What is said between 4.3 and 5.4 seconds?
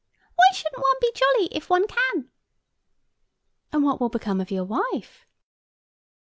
of your wife?"